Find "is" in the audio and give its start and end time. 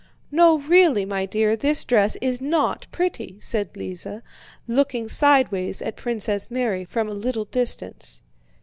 2.23-2.41